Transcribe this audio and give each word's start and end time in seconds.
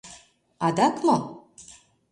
—Адак 0.65 0.95
мо? 1.05 1.17